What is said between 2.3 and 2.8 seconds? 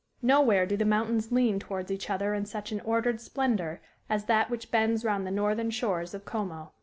in such an